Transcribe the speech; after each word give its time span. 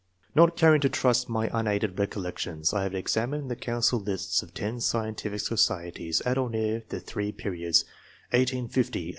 Not 0.33 0.57
caring 0.57 0.81
to 0.81 0.89
trust 0.89 1.29
my 1.29 1.47
unaided 1.53 1.99
recollections, 1.99 2.73
I 2.73 2.81
have 2.85 2.93
exaanined 2.93 3.49
the 3.49 3.55
council 3.55 3.99
lists 3.99 4.41
of 4.41 4.51
ten 4.51 4.79
scientific 4.79 5.41
societies 5.41 6.21
at 6.21 6.39
or 6.39 6.49
near 6.49 6.81
the 6.89 6.99
three 6.99 7.31
periods, 7.31 7.83
1850, 8.31 8.31
1860, 8.33 8.69
1870. 8.81 9.09